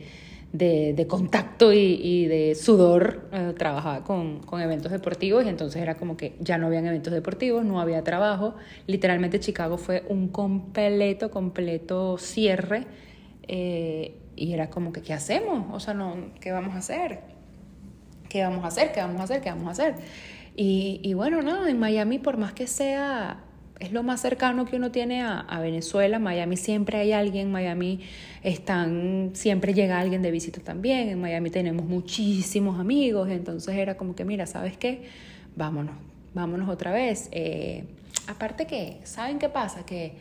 [0.53, 3.29] de, de contacto y, y, de sudor.
[3.33, 7.13] Eh, trabajaba con, con, eventos deportivos y entonces era como que ya no habían eventos
[7.13, 8.55] deportivos, no había trabajo.
[8.87, 12.87] Literalmente Chicago fue un completo, completo cierre.
[13.49, 15.67] Eh, y era como que, ¿qué hacemos?
[15.73, 17.40] O sea, no, ¿qué vamos a hacer?
[18.31, 18.93] ¿Qué vamos a hacer?
[18.93, 19.43] ¿Qué vamos a hacer?
[19.43, 19.97] ¿Qué vamos a hacer?
[20.57, 23.45] Y, y bueno, no, en Miami, por más que sea
[23.81, 26.19] es lo más cercano que uno tiene a, a, Venezuela.
[26.19, 28.01] Miami siempre hay alguien, Miami
[28.43, 31.09] están, siempre llega alguien de visita también.
[31.09, 35.05] En Miami tenemos muchísimos amigos, entonces era como que, mira, ¿sabes qué?
[35.57, 35.95] Vámonos,
[36.35, 37.31] vámonos otra vez.
[37.33, 37.85] Eh,
[38.27, 39.87] aparte que, ¿saben qué pasa?
[39.87, 40.13] Que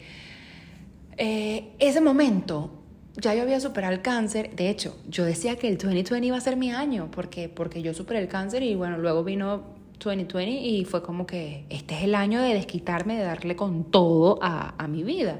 [1.18, 2.79] eh, ese momento
[3.22, 4.56] ya yo había superado el cáncer.
[4.56, 7.94] De hecho, yo decía que el 2020 iba a ser mi año porque, porque yo
[7.94, 9.64] superé el cáncer y bueno, luego vino
[10.00, 14.40] 2020 y fue como que este es el año de desquitarme, de darle con todo
[14.42, 15.40] a, a mi vida.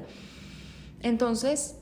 [1.02, 1.76] Entonces,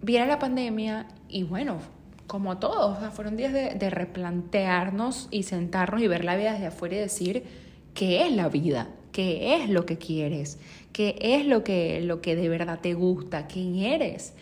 [0.00, 1.78] viene la pandemia y bueno,
[2.26, 6.96] como todos, fueron días de, de, replantearnos y sentarnos y ver la vida desde afuera
[6.96, 7.44] y decir
[7.94, 10.58] qué es la vida, qué es lo que quieres,
[10.92, 14.34] qué es lo que, lo que de verdad te gusta, quién eres.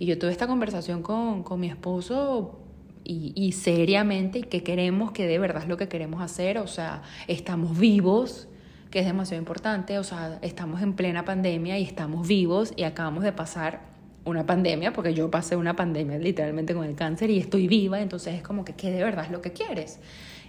[0.00, 2.58] Y yo tuve esta conversación con, con mi esposo
[3.04, 7.02] y, seriamente y que queremos, que de verdad es lo que queremos hacer, o sea,
[7.28, 8.48] estamos vivos,
[8.90, 13.24] que es demasiado importante, o sea, estamos en plena pandemia y estamos vivos y acabamos
[13.24, 13.90] de pasar
[14.24, 18.36] una pandemia, porque yo pasé una pandemia literalmente con el cáncer y estoy viva, entonces
[18.36, 20.00] es como que, ¿qué de verdad es lo que quieres?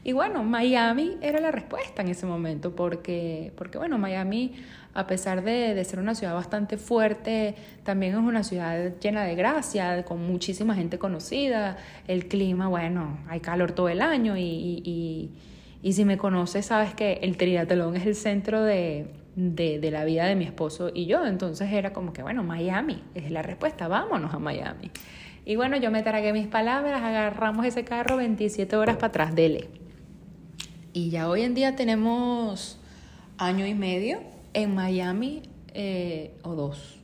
[0.06, 4.54] Y bueno, Miami era la respuesta en ese momento, porque, porque bueno, Miami,
[4.94, 9.36] a pesar de, de, ser una ciudad bastante fuerte, también es una ciudad llena de
[9.36, 11.78] gracia, con muchísima gente conocida,
[12.08, 15.32] el clima, bueno, hay calor todo el año y, y,
[15.82, 20.04] y, si me conoces sabes que el triatlón es el centro de, de, de, la
[20.04, 23.88] vida de mi esposo y yo, entonces era como que, bueno, Miami es la respuesta,
[23.88, 24.92] vámonos a Miami.
[25.46, 29.70] Y bueno, yo me tragué mis palabras, agarramos ese carro 27 horas para atrás, dele.
[30.94, 32.78] Y ya hoy en día tenemos
[33.38, 34.20] año y medio
[34.54, 37.00] en Miami, eh, o dos,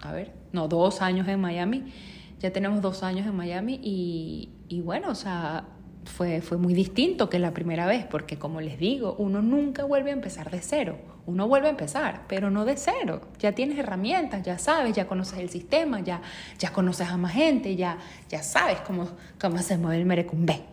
[0.00, 1.92] a ver, no, dos años en Miami.
[2.40, 5.64] Ya tenemos dos años en Miami y, y bueno, o sea,
[6.04, 10.10] fue, fue muy distinto que la primera vez, porque como les digo, uno nunca vuelve
[10.10, 10.98] a empezar de cero.
[11.26, 13.22] Uno vuelve a empezar, pero no de cero.
[13.38, 16.20] Ya tienes herramientas, ya sabes, ya conoces el sistema, ya,
[16.58, 17.96] ya conoces a más gente, ya,
[18.28, 19.08] ya sabes cómo,
[19.40, 20.64] cómo se mueve el merecumbé.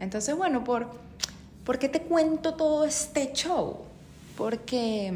[0.00, 0.88] Entonces, bueno, por,
[1.68, 3.87] ¿Por qué te cuento todo este show?
[4.38, 5.12] Porque,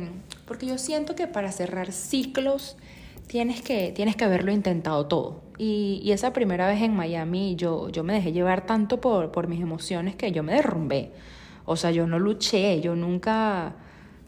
[0.47, 2.77] porque yo siento que para cerrar ciclos
[3.29, 5.43] tienes que, tienes que haberlo intentado todo.
[5.59, 9.47] Y, y, esa primera vez en Miami yo, yo me dejé llevar tanto por, por
[9.47, 11.13] mis emociones que yo me derrumbé.
[11.67, 13.77] O sea, yo no luché, yo nunca...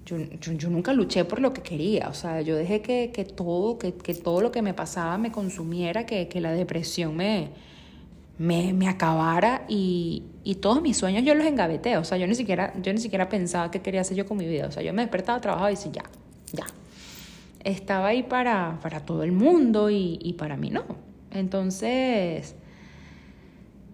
[0.06, 3.78] Yo, yo, nunca luché por lo que quería, o sea, yo dejé que, que todo,
[3.78, 7.48] que, que, todo lo que me pasaba me consumiera, que, que la depresión me,
[8.38, 12.34] me, me acabara y, y, todos mis sueños yo los engaveté, o sea, yo ni,
[12.34, 14.92] siquiera, yo ni siquiera pensaba qué quería hacer yo con mi vida, o sea, yo
[14.92, 16.04] me despertaba, trabajaba y decía, ya,
[16.52, 16.66] ya.
[17.62, 20.84] Estaba ahí para, para todo el mundo y, y para mí no.
[21.30, 22.56] Entonces,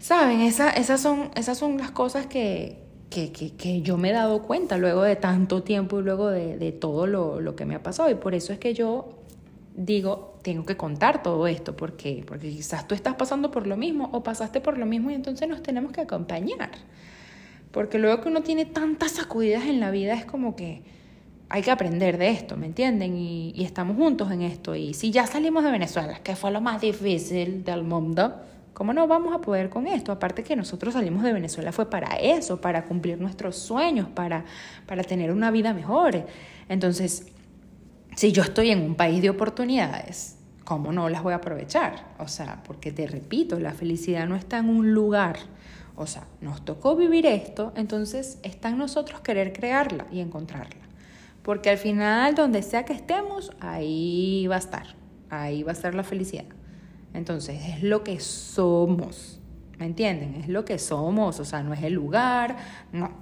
[0.00, 0.40] ¿saben?
[0.40, 4.42] Esa, esas, son, esas son las cosas que, que, que, que, yo me he dado
[4.42, 7.82] cuenta luego de tanto tiempo y luego de, de todo lo, lo que me ha
[7.82, 8.10] pasado.
[8.10, 9.20] Y por eso es que yo
[9.74, 14.10] digo, tengo que contar todo esto, porque porque quizás tú estás pasando por lo mismo
[14.12, 16.70] o pasaste por lo mismo y entonces nos tenemos que acompañar.
[17.70, 20.82] Porque luego que uno tiene tantas sacudidas en la vida es como que
[21.48, 23.16] hay que aprender de esto, ¿me entienden?
[23.16, 24.74] Y, y estamos juntos en esto.
[24.74, 28.40] Y si ya salimos de Venezuela, que fue lo más difícil del mundo,
[28.72, 30.12] ¿cómo no vamos a poder con esto?
[30.12, 34.44] Aparte que nosotros salimos de Venezuela fue para eso, para cumplir nuestros sueños, para,
[34.86, 36.24] para tener una vida mejor.
[36.68, 37.26] Entonces,
[38.20, 42.04] si yo estoy en un país de oportunidades, ¿cómo no las voy a aprovechar?
[42.18, 45.38] O sea, porque te repito, la felicidad no está en un lugar.
[45.96, 50.82] O sea, nos tocó vivir esto, entonces está en nosotros querer crearla y encontrarla.
[51.42, 54.86] Porque al final, donde sea que estemos, ahí va a estar.
[55.30, 56.44] Ahí va a estar la felicidad.
[57.14, 59.40] Entonces, es lo que somos.
[59.78, 60.34] ¿Me entienden?
[60.34, 61.40] Es lo que somos.
[61.40, 62.58] O sea, no es el lugar,
[62.92, 63.12] no.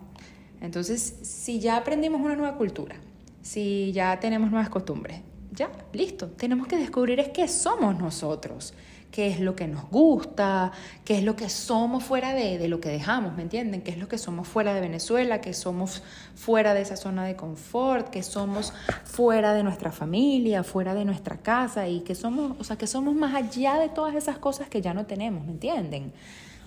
[0.61, 2.97] Entonces, si ya aprendimos una nueva cultura,
[3.43, 5.21] si ya tenemos nuevas costumbres.
[5.53, 6.29] Ya, listo.
[6.29, 8.75] Tenemos que descubrir es qué somos nosotros,
[9.11, 10.71] qué es lo que nos gusta,
[11.05, 13.83] qué es lo que somos fuera de, de, lo que dejamos, ¿me entienden?
[13.83, 16.03] ¿Qué es lo que somos fuera de Venezuela, qué somos
[16.37, 18.73] fuera de esa zona de confort, qué somos
[19.05, 23.15] fuera de nuestra familia, fuera de nuestra casa y que somos, o sea, que somos
[23.15, 26.13] más allá de todas esas cosas que ya no tenemos, ¿me entienden?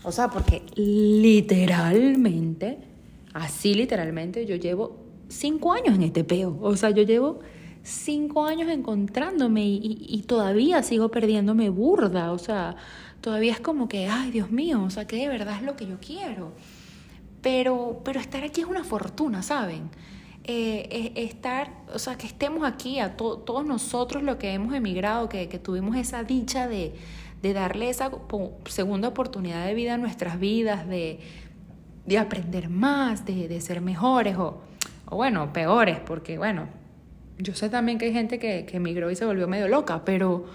[0.04, 2.80] O sea, porque literalmente,
[3.34, 5.01] así literalmente, yo llevo
[5.32, 6.58] cinco años en este peo.
[6.62, 7.40] O sea, yo llevo
[7.84, 12.32] cinco años encontrándome y, todavía sigo perdiéndome burda.
[12.32, 12.76] O sea,
[13.22, 15.88] todavía es como que, ay, Dios mío, o sea, que de verdad es lo que
[15.88, 16.52] yo quiero.
[17.42, 19.90] Pero, pero estar aquí es una fortuna, ¿saben?
[20.44, 25.30] Eh, estar, o sea, que estemos aquí, a to todos nosotros los que hemos emigrado,
[25.30, 26.94] que, tuvimos esa dicha de,
[27.42, 28.12] darle esa
[28.66, 31.20] segunda oportunidad de vida a nuestras vidas, de,
[32.06, 34.62] de aprender más, de ser mejores o
[35.12, 36.68] o bueno, peores, porque bueno,
[37.38, 40.46] yo sé también que hay gente que, que emigró y se volvió medio loca, pero,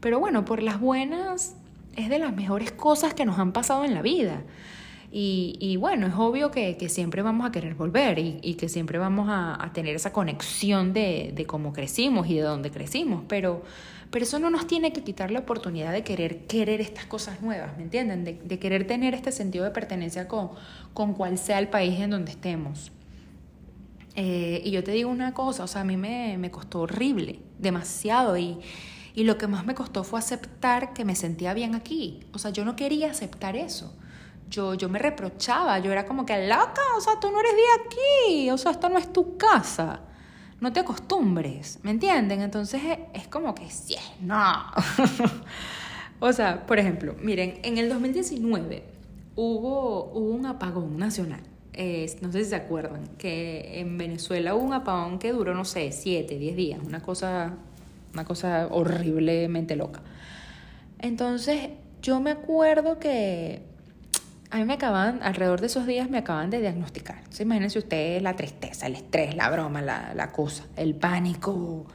[0.00, 1.54] pero bueno, por las buenas
[1.96, 4.42] es de las mejores cosas que nos han pasado en la vida.
[5.18, 9.70] Y, bueno, es obvio que, siempre vamos a querer volver y, que siempre vamos a,
[9.72, 13.62] tener esa conexión de, de, cómo crecimos y de dónde crecimos, pero,
[14.10, 17.76] pero eso no nos tiene que quitar la oportunidad de querer querer estas cosas nuevas,
[17.78, 18.24] ¿me entienden?
[18.24, 20.50] De, querer tener este sentido de pertenencia con,
[20.92, 22.92] con cual sea el país en donde estemos.
[24.16, 27.40] Eh, y yo te digo una cosa, o sea, a mí me, me costó horrible,
[27.58, 28.58] demasiado, y,
[29.14, 32.20] y lo que más me costó fue aceptar que me sentía bien aquí.
[32.32, 33.94] O sea, yo no quería aceptar eso
[34.48, 37.62] yo, yo me reprochaba, yo era como que, loca, o sea, tú no eres de
[37.84, 40.00] aquí, o sea, esto no es tu casa,
[40.60, 42.42] no te acostumbres, ¿me entienden?
[42.42, 42.80] Entonces
[43.12, 44.70] es, como que, sí, no.
[46.20, 48.84] o sea, por ejemplo, miren, en el 2019
[49.34, 51.42] hubo, hubo un apagón nacional.
[52.22, 55.92] No sé si se acuerdan, que en Venezuela hubo un apagón que duró, no sé,
[55.92, 57.54] 7, 10 días, una cosa,
[58.14, 60.00] una cosa horriblemente loca.
[60.98, 63.62] Entonces, yo me acuerdo que
[64.50, 67.18] a mí me acaban, alrededor de esos días me acaban de diagnosticar.
[67.18, 71.86] Entonces, imagínense ustedes la tristeza, el estrés, la broma, la, la cosa, el pánico.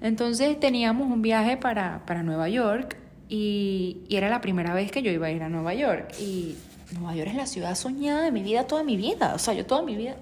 [0.00, 2.96] Entonces teníamos un viaje para, para Nueva York
[3.28, 6.14] y, y, era la primera vez que yo iba a ir a Nueva York.
[6.20, 6.56] Y
[6.94, 9.32] Nueva York es la ciudad soñada de mi vida, toda mi vida.
[9.34, 10.16] O sea, yo toda mi vida,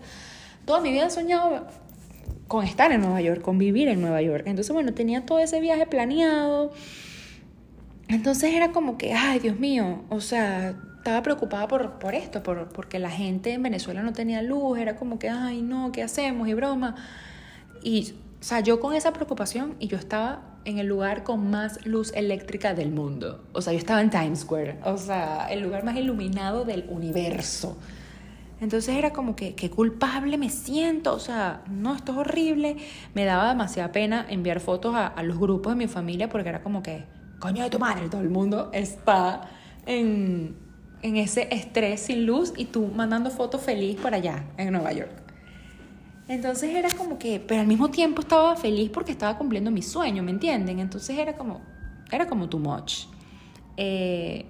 [0.65, 1.67] toda mi vida he soñado
[2.49, 4.45] con estar en Nueva York, con vivir en Nueva York.
[4.47, 6.73] Entonces, bueno, tenía todo ese viaje planeado.
[8.09, 12.69] Entonces era como que, ay, Dios mío, o sea, estaba preocupada por, por esto, por,
[12.69, 16.47] porque la gente en Venezuela no tenía luz, era como que, ay, no, ¿qué hacemos?
[16.49, 16.95] Y broma.
[17.83, 21.87] Y, o sea, yo con esa preocupación y yo estaba en el lugar con más
[21.87, 23.45] luz eléctrica del mundo.
[23.53, 27.79] O sea, yo estaba en Times Square, o sea, el lugar más iluminado del universo.
[28.61, 32.79] Entonces era como que, qué culpable me siento, o sea, no, esto es horrible.
[33.15, 36.83] Me daba demasiada pena enviar fotos a, los grupos de mi familia porque era como
[36.83, 37.05] que,
[37.39, 39.43] coño de tu madre, todo el mundo está
[39.87, 40.57] en,
[41.03, 45.22] en ese estrés sin luz y tú mandando fotos feliz por allá, en Nueva York.
[46.33, 50.23] Entonces era como que, pero al mismo tiempo estaba feliz porque estaba cumpliendo mi sueño,
[50.23, 50.79] ¿me entienden?
[50.79, 51.61] Entonces era como,
[52.11, 53.05] era como too much.
[53.77, 54.47] Eh,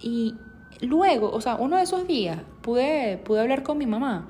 [0.00, 0.36] y
[0.82, 4.28] luego, o sea, uno de esos días pude, pude hablar con mi mamá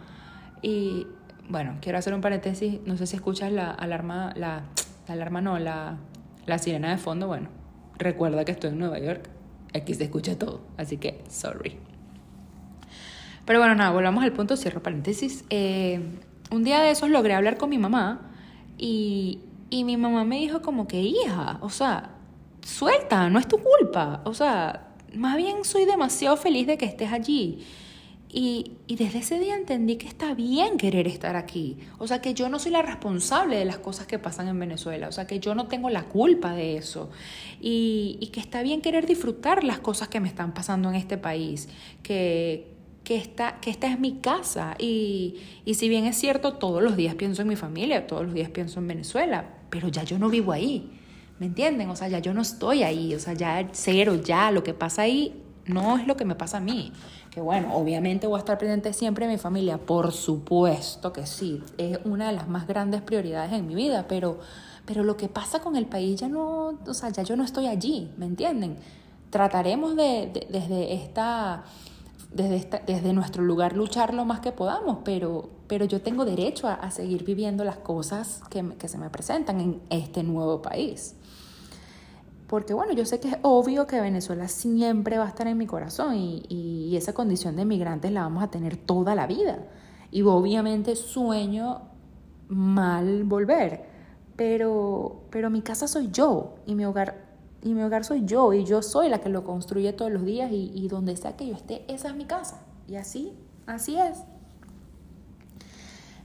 [0.62, 1.06] y,
[1.50, 4.62] bueno, quiero hacer un paréntesis, no sé si escuchas la alarma, la,
[5.06, 5.98] la alarma no, la,
[6.46, 7.50] la sirena de fondo, bueno,
[7.98, 9.28] recuerda que estoy en Nueva York
[9.74, 11.76] aquí se escucha todo, así que sorry.
[13.44, 15.44] Pero bueno, nada, volvamos al punto, cierro paréntesis.
[15.50, 16.00] Eh,
[16.50, 18.30] un día de esos logré hablar con mi mamá
[18.78, 22.10] y, y mi mamá me dijo como que, hija, o sea,
[22.62, 24.22] suelta, no es tu culpa.
[24.24, 27.64] O sea, más bien soy demasiado feliz de que estés allí.
[28.36, 31.78] Y, desde ese día entendí que está bien querer estar aquí.
[31.98, 35.06] O sea, que yo no soy la responsable de las cosas que pasan en Venezuela.
[35.06, 37.10] O sea, que yo no tengo la culpa de eso.
[37.60, 41.68] Y, que está bien querer disfrutar las cosas que me están pasando en este país.
[42.02, 42.73] Que,
[43.04, 44.74] que, esta, que esta es mi casa.
[44.78, 48.34] Y, y si bien es cierto, todos los días pienso en mi familia, todos los
[48.34, 50.90] días pienso en Venezuela, pero ya yo no vivo ahí.
[51.38, 51.90] ¿Me entienden?
[51.90, 53.14] O sea, ya yo no estoy ahí.
[53.14, 56.58] O sea, ya cero, ya lo que pasa ahí no es lo que me pasa
[56.58, 56.92] a mí
[57.34, 61.60] que bueno, obviamente voy a estar presente siempre en mi familia, por supuesto que sí,
[61.78, 64.38] es una de las más grandes prioridades en mi vida, pero,
[64.86, 67.66] pero lo que pasa con el país ya no, o sea, ya yo no estoy
[67.66, 68.76] allí, ¿me entienden?
[69.30, 71.64] Trataremos de, desde esta...
[72.34, 76.90] Desde, desde nuestro lugar luchar lo más que podamos, pero, pero yo tengo derecho a,
[76.90, 81.14] seguir viviendo las cosas que, que se me presentan en este nuevo país.
[82.54, 85.66] Porque bueno, yo sé que es obvio que Venezuela siempre va a estar en mi
[85.66, 89.58] corazón y, esa condición de migrantes la vamos a tener toda la vida.
[90.12, 91.82] Y obviamente sueño
[92.46, 93.86] mal volver,
[94.36, 97.23] pero, pero mi casa soy yo y mi hogar
[97.64, 100.52] y mi hogar soy yo y yo soy la que lo construye todos los días
[100.52, 102.60] y, y donde sea que yo esté, esa es mi casa.
[102.86, 103.32] Y así,
[103.66, 104.18] así es.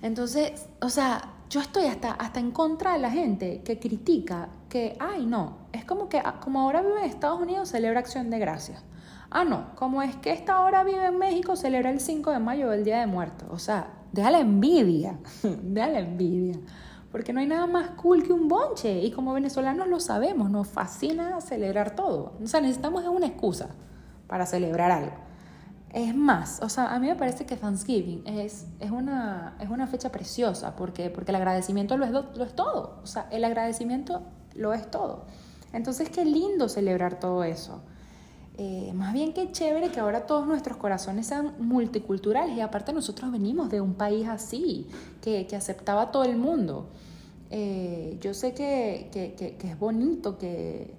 [0.02, 4.96] Entonces, o sea, yo estoy hasta, hasta en contra de la gente que critica que,
[5.00, 8.40] ay, no, es como que ah, como ahora vive en Estados Unidos, celebra Acción de
[8.40, 8.84] Gracias.
[9.32, 12.72] Ah, no, como es que esta ahora vive en México, celebra el 5 de mayo,
[12.72, 13.48] el Día de Muertos.
[13.52, 16.60] O sea, deja la envidia, deja la envidia.
[17.12, 19.00] Porque no hay nada más cool que un bonche.
[19.00, 22.34] Y como venezolanos lo sabemos, nos fascina celebrar todo.
[22.42, 23.70] O sea, necesitamos una excusa
[24.28, 25.30] para celebrar algo.
[25.92, 29.88] Es más, o sea, a mí me parece que Thanksgiving es, es, una, es una
[29.88, 33.00] fecha preciosa porque, porque el agradecimiento lo es, lo es todo.
[33.02, 34.22] O sea, el agradecimiento
[34.54, 35.26] lo es todo.
[35.74, 37.82] Entonces, qué lindo celebrar todo eso.
[38.62, 43.32] Eh, más bien qué chévere que ahora todos nuestros corazones sean multiculturales y aparte nosotros
[43.32, 44.90] venimos de un país así,
[45.22, 46.90] que, que aceptaba a todo el mundo.
[47.52, 49.10] eh, yo sé que,
[49.64, 50.94] es bonito, que,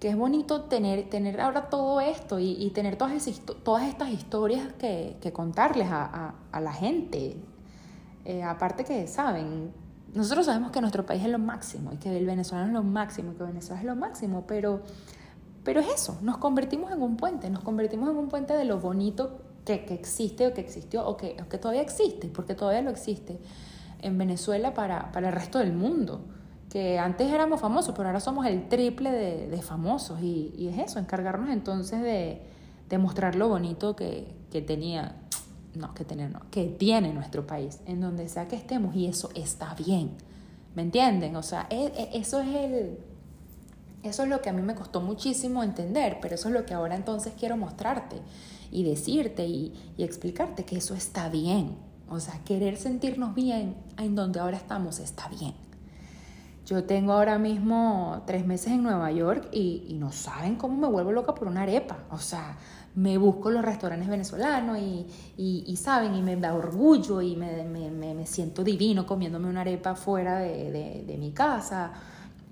[0.00, 3.30] es bonito tener, tener ahora todo esto y, tener todas,
[3.62, 7.36] todas estas historias que, contarles a, la gente.
[8.24, 9.70] Eh, aparte que, saben,
[10.14, 13.30] nosotros sabemos que nuestro país es lo máximo y que el venezolano es lo máximo
[13.32, 14.82] y que Venezuela es lo máximo, pero,
[15.64, 18.80] pero es eso, nos convertimos en un puente, nos convertimos en un puente de lo
[18.80, 23.38] bonito que, existe o que existió o que, que todavía existe, porque todavía lo existe
[24.00, 26.20] en Venezuela para, para, el resto del mundo.
[26.68, 30.20] Que antes éramos famosos, pero ahora somos el triple de, de famosos.
[30.20, 32.42] Y, y, es eso, encargarnos entonces de,
[32.88, 35.16] de mostrar lo bonito que, que tenía,
[35.74, 39.30] no, que tener, no, que tiene nuestro país, en donde sea que estemos, y eso
[39.34, 40.12] está bien.
[40.74, 41.36] ¿Me entienden?
[41.36, 42.98] O sea, e, e, eso es el.
[44.02, 46.74] Eso es lo que a mí me costó muchísimo entender, pero eso es lo que
[46.74, 48.16] ahora entonces quiero mostrarte
[48.70, 51.76] y decirte y, y explicarte que eso está bien.
[52.08, 55.54] O sea, querer sentirnos bien en donde ahora estamos está bien.
[56.66, 61.10] Yo tengo ahora mismo tres meses en Nueva York y, no saben cómo me vuelvo
[61.10, 62.04] loca por una arepa.
[62.10, 62.56] O sea,
[62.94, 68.26] me busco los restaurantes venezolanos y, y, saben, y me da orgullo y me, me,
[68.26, 71.92] siento divino comiéndome una arepa fuera de, de mi casa.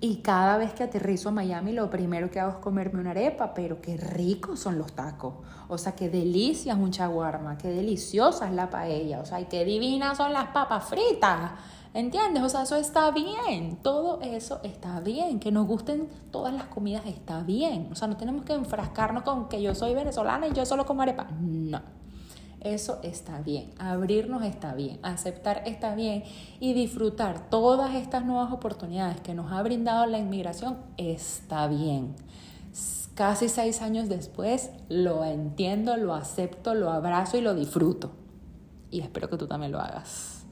[0.03, 3.53] Y cada vez que aterrizo a Miami, lo primero que hago es comerme una arepa,
[3.53, 5.35] pero qué ricos son los tacos.
[5.67, 9.19] O sea, qué delicia es un chaguarma, qué deliciosa es la paella.
[9.19, 11.51] O sea, y qué divinas son las papas fritas.
[11.93, 12.41] ¿Entiendes?
[12.41, 13.77] O sea, eso está bien.
[13.83, 15.39] Todo eso está bien.
[15.39, 17.89] Que nos gusten todas las comidas está bien.
[17.91, 21.03] O sea, no tenemos que enfrascarnos con que yo soy venezolana y yo solo como
[21.03, 21.27] arepa.
[21.39, 21.79] No.
[22.61, 26.23] Eso está bien, abrirnos está bien, aceptar está bien
[26.59, 32.15] y disfrutar todas estas nuevas oportunidades que nos ha brindado la inmigración está bien.
[33.15, 38.11] Casi seis años después lo entiendo, lo acepto, lo abrazo y lo disfruto.
[38.91, 40.45] Y espero que tú también lo hagas.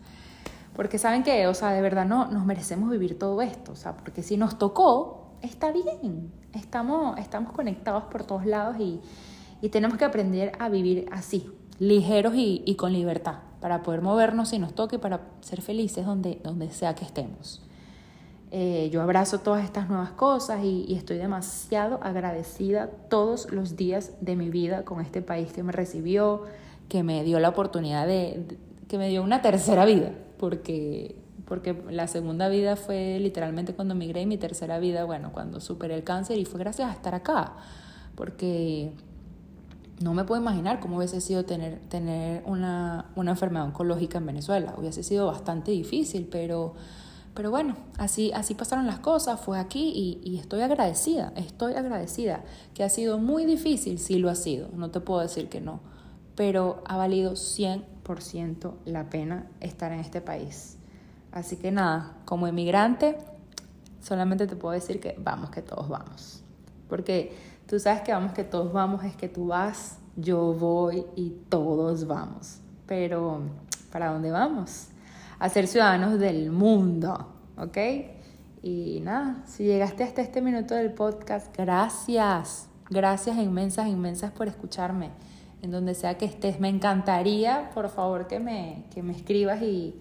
[0.75, 3.95] Porque saben que, o sea, de verdad no nos merecemos vivir todo esto, o sea,
[3.95, 6.31] porque si nos tocó, está bien.
[6.53, 8.99] Estamos, estamos conectados por todos lados y,
[9.61, 14.59] y tenemos que aprender a vivir así, ligeros y, con libertad, para poder movernos si
[14.59, 17.61] nos toque, para ser felices donde, donde sea que estemos.
[18.51, 24.35] Eh, yo abrazo todas estas nuevas cosas y, estoy demasiado agradecida todos los días de
[24.35, 26.43] mi vida con este país que me recibió,
[26.89, 28.57] que me dio la oportunidad de,
[28.87, 31.15] que me dio una tercera vida, porque,
[31.45, 35.93] porque la segunda vida fue literalmente cuando migré y mi tercera vida, bueno, cuando superé
[35.93, 37.53] el cáncer y fue gracias a estar acá,
[38.15, 38.93] porque
[39.99, 44.73] no me puedo imaginar cómo hubiese sido tener, tener una, enfermedad oncológica en Venezuela.
[44.77, 46.73] Hubiese sido bastante difícil, pero,
[47.33, 52.43] pero bueno, así, así pasaron las cosas, fue aquí y, estoy agradecida, estoy agradecida,
[52.73, 55.81] que ha sido muy difícil, sí lo ha sido, no te puedo decir que no,
[56.35, 60.77] pero ha valido 100% la pena estar en este país.
[61.31, 63.17] Así que nada, como emigrante,
[64.01, 66.41] solamente te puedo decir que vamos, que todos vamos.
[66.87, 71.29] Porque Tú sabes que vamos, que todos vamos, es que tú vas, yo voy y
[71.49, 72.61] todos vamos.
[72.87, 73.41] Pero,
[73.91, 74.87] ¿para dónde vamos?
[75.37, 77.27] A ser ciudadanos del mundo,
[77.59, 77.77] ¿ok?
[78.63, 82.67] Y nada, si llegaste hasta este minuto del podcast, gracias.
[82.89, 85.11] Gracias inmensas, inmensas por escucharme.
[85.61, 89.93] En donde sea que estés, me encantaría, por favor, que me, que me escribas y,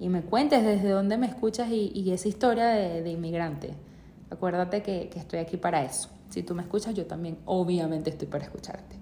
[0.00, 3.74] y me cuentes desde dónde me escuchas y, y esa historia de, inmigrante.
[4.30, 6.08] Acuérdate que, que estoy aquí para eso.
[6.32, 8.96] Si tú me escuchas, yo también obviamente estoy para escucharte.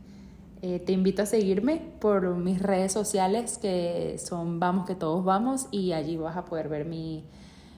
[0.62, 5.68] Eh, te invito a seguirme por mis redes sociales que son Vamos que todos vamos
[5.70, 7.24] y allí vas a poder ver mi,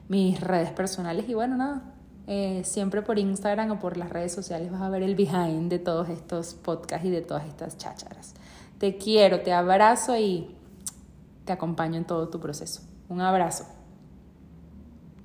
[0.09, 1.95] mis redes personales y bueno, nada,
[2.27, 5.79] eh, siempre por Instagram o por las redes sociales vas a ver el behind de
[5.79, 8.35] todos estos podcasts y de todas estas chácharas.
[8.79, 10.57] Te quiero, te abrazo y
[11.45, 12.81] te acompaño en todo tu proceso.
[13.09, 13.82] Un abrazo.